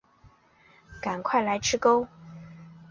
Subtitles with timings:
[0.99, 2.07] 赶快来吃钩